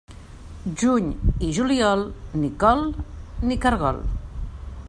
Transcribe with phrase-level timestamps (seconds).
[0.81, 1.11] Juny
[1.47, 2.03] i juliol,
[2.41, 2.85] ni col
[3.51, 4.05] ni caragol.